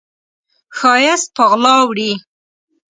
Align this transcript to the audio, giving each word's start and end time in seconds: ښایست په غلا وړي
ښایست 0.77 1.27
په 1.35 1.43
غلا 1.51 1.75
وړي 1.87 2.11